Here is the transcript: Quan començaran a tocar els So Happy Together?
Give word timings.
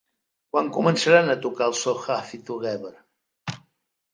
Quan 0.55 0.69
començaran 0.77 1.29
a 1.33 1.35
tocar 1.43 1.67
els 1.73 1.83
So 1.87 1.93
Happy 2.17 2.41
Together? 2.49 2.95